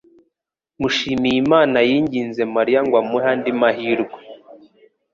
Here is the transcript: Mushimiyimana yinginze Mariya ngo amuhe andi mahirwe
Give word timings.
Mushimiyimana 0.81 1.77
yinginze 1.89 2.41
Mariya 2.55 2.79
ngo 2.85 2.95
amuhe 3.01 3.27
andi 3.33 3.51
mahirwe 3.59 4.17